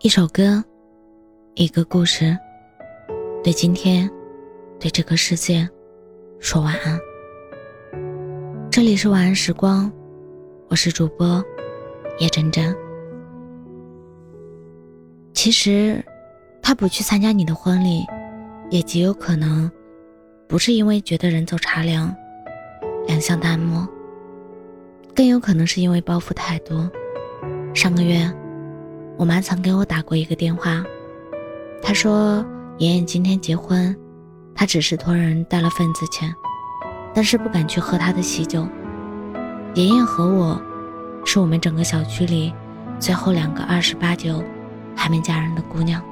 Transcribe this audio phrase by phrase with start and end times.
[0.00, 0.62] 一首歌，
[1.54, 2.36] 一个故事，
[3.42, 4.10] 对今天，
[4.78, 5.66] 对这个世界，
[6.38, 6.98] 说晚安。
[8.70, 9.90] 这里是晚安时光，
[10.68, 11.42] 我是主播
[12.18, 12.76] 叶真真。
[15.32, 16.04] 其实，
[16.60, 18.04] 他不去参加你的婚礼，
[18.70, 19.70] 也极有可能
[20.46, 22.14] 不是因为觉得人走茶凉，
[23.06, 23.88] 两相淡漠，
[25.14, 26.90] 更有可能是因为包袱太多。
[27.72, 28.30] 上个月。
[29.16, 30.82] 我妈曾给我打过一个电话，
[31.80, 32.44] 她说
[32.78, 33.96] ：“妍妍今天结婚，
[34.54, 36.34] 她只是托人带了份子钱，
[37.14, 38.66] 但是不敢去喝她的喜酒。
[39.74, 40.60] 妍妍和我，
[41.24, 42.52] 是我们整个小区里
[42.98, 44.42] 最后两个二十八九
[44.96, 46.02] 还没嫁人的姑娘。”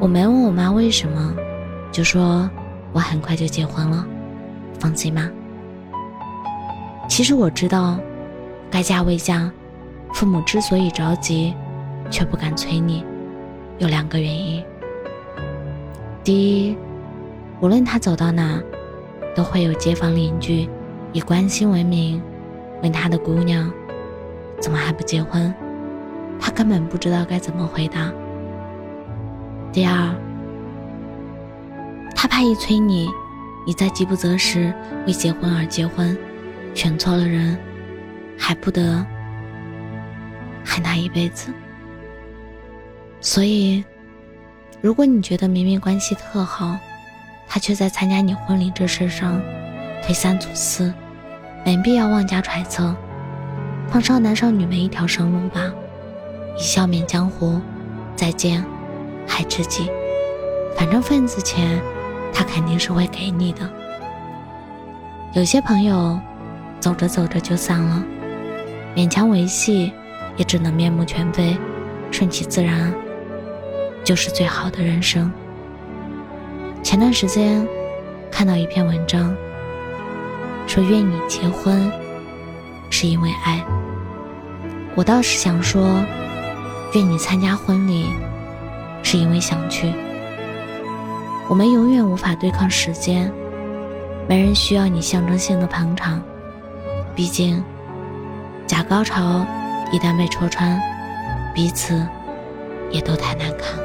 [0.00, 1.34] 我没问我妈为什么，
[1.92, 2.48] 就说
[2.92, 4.06] 我很快就结婚了，
[4.78, 5.28] 放心吧。
[7.08, 7.98] 其实我知道，
[8.70, 9.52] 该嫁未嫁。
[10.12, 11.54] 父母之所以着急，
[12.10, 13.04] 却不敢催你，
[13.78, 14.64] 有两个原因。
[16.24, 16.76] 第一，
[17.60, 18.60] 无论他走到哪，
[19.34, 20.68] 都会有街坊邻居
[21.12, 22.20] 以关心为名，
[22.82, 23.70] 问他的姑娘
[24.60, 25.54] 怎么还不结婚，
[26.40, 28.10] 他根本不知道该怎么回答。
[29.72, 30.14] 第二，
[32.14, 33.08] 他怕一催你，
[33.66, 34.72] 你在饥不择食
[35.06, 36.16] 为结婚而结婚，
[36.72, 37.58] 选错了人，
[38.38, 39.04] 还不得。
[40.66, 41.52] 害他一辈子。
[43.20, 43.84] 所以，
[44.80, 46.76] 如果你觉得明明关系特好，
[47.48, 49.40] 他却在参加你婚礼这事上
[50.02, 50.92] 推三阻四，
[51.64, 52.94] 没必要妄加揣测，
[53.88, 55.72] 放少男少女们一条生路吧。
[56.58, 57.60] 一笑泯江湖，
[58.16, 58.64] 再见，
[59.26, 59.88] 还知己。
[60.76, 61.80] 反正份子钱，
[62.34, 63.70] 他肯定是会给你的。
[65.32, 66.18] 有些朋友，
[66.80, 68.02] 走着走着就散了，
[68.94, 69.92] 勉强维系。
[70.36, 71.56] 也只能面目全非，
[72.10, 72.92] 顺其自然，
[74.04, 75.32] 就是最好的人生。
[76.82, 77.66] 前段时间
[78.30, 79.34] 看到一篇文章，
[80.66, 81.90] 说愿你结婚
[82.90, 83.64] 是因为爱。
[84.94, 86.00] 我倒是想说，
[86.94, 88.06] 愿你参加婚礼
[89.02, 89.92] 是因为想去。
[91.48, 93.32] 我们永远无法对抗时间，
[94.28, 96.22] 没人需要你象征性的捧场，
[97.14, 97.62] 毕竟
[98.66, 99.46] 假高潮。
[99.92, 100.78] 一旦被戳穿，
[101.54, 102.06] 彼此
[102.90, 103.78] 也都太难看。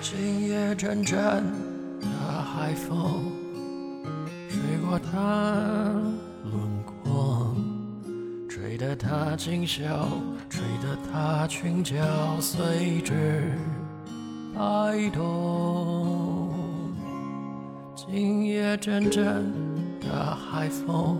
[0.00, 1.67] 今夜阵阵。
[2.68, 3.32] 海风
[4.46, 5.54] 吹过他
[6.44, 7.56] 轮廓，
[8.46, 10.06] 吹得他轻笑，
[10.50, 11.96] 吹得他裙角
[12.38, 13.54] 随之
[14.54, 16.52] 摆动。
[17.96, 19.50] 今夜阵阵
[19.98, 21.16] 的海风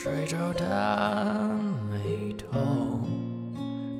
[0.00, 1.48] 吹皱他
[1.92, 3.06] 眉头，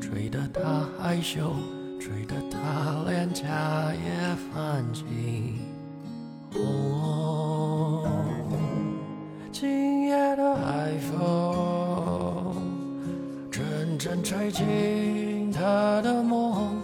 [0.01, 1.53] 吹得他害羞，
[2.01, 5.68] 吹得他脸颊也泛青。
[14.51, 16.81] 吹进他的梦，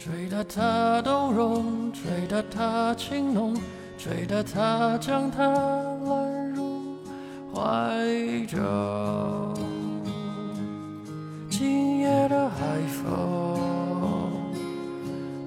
[0.00, 3.56] 吹得他动容，吹得他情浓，
[3.96, 6.96] 吹得他将她揽入
[7.54, 8.58] 怀中。
[11.48, 12.56] 今夜的海
[12.88, 14.32] 风，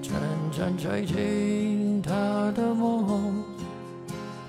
[0.01, 0.13] 阵
[0.51, 2.01] 阵吹进。
[2.01, 3.43] 他的梦，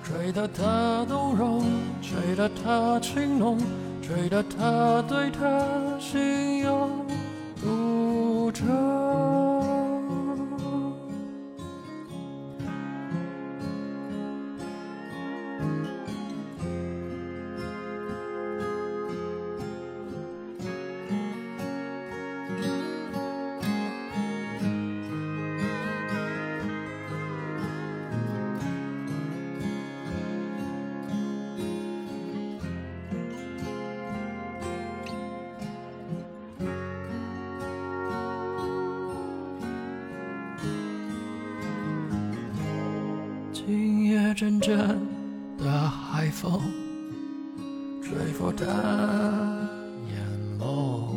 [0.03, 1.63] 吹得他动容，
[2.03, 3.59] 吹得他情浓，
[4.07, 6.91] 吹得他对他心有
[7.59, 9.34] 独钟。
[44.35, 44.77] 阵阵
[45.57, 46.61] 的海风，
[48.03, 48.67] 吹拂他
[50.09, 51.15] 眼眸，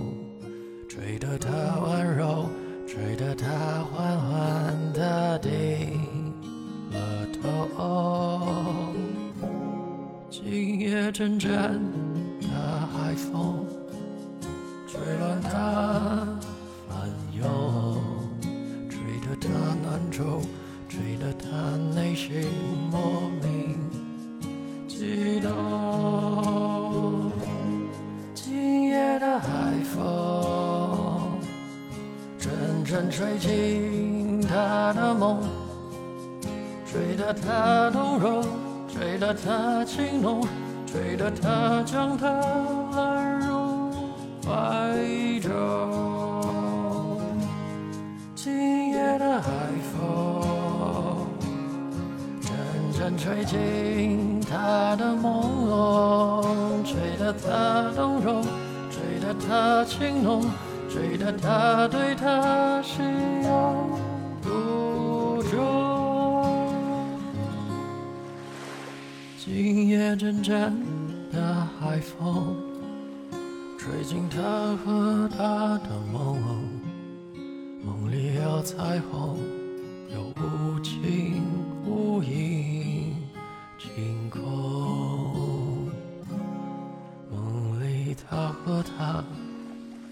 [0.87, 1.49] 吹得他
[1.79, 2.47] 温柔，
[2.85, 3.47] 吹得他
[3.85, 5.49] 缓缓地低
[6.91, 8.93] 了头。
[10.29, 11.49] 今夜阵阵
[12.39, 12.47] 的
[12.93, 13.65] 海风，
[14.87, 16.37] 吹乱他
[16.87, 17.97] 烦忧，
[18.87, 19.49] 吹得她
[19.83, 20.39] 难受，
[20.89, 22.47] 吹得他内心
[22.89, 23.77] 莫名
[24.87, 27.31] 激动。
[28.33, 29.47] 今夜的海
[29.93, 31.39] 风，
[32.39, 35.41] 阵阵吹进他的梦，
[36.89, 38.43] 吹得他动容，
[38.87, 40.41] 吹得他情浓，
[40.85, 42.29] 吹得他将他
[42.95, 43.91] 揽入
[44.45, 45.51] 怀中。
[48.33, 49.51] 今夜的海
[49.91, 50.36] 风，
[53.07, 58.43] 阵吹进他的梦，吹得他动容，
[58.91, 60.43] 吹得他情浓，
[60.89, 63.05] 吹得他对他心
[63.45, 63.99] 有
[64.41, 67.17] 独钟。
[69.37, 70.77] 今夜阵阵
[71.31, 72.57] 的海风，
[73.77, 76.37] 吹进他和他的梦，
[77.85, 79.37] 梦里有彩虹，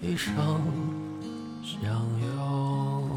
[0.00, 0.34] 一生
[1.62, 1.90] 相
[2.20, 3.15] 拥。